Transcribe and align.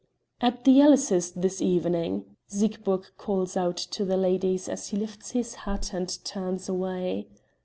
"At 0.41 0.63
the 0.63 0.81
Ellis' 0.81 1.29
this 1.29 1.61
evening," 1.61 2.25
Siegburg 2.47 3.11
calls 3.19 3.55
out 3.55 3.77
to 3.77 4.03
the 4.03 4.17
ladies 4.17 4.67
as 4.67 4.87
he 4.87 4.97
lifts 4.97 5.33
his 5.33 5.53
hat 5.69 5.93
and 5.93 6.09
turns 6.25 6.67
away. 6.67 7.27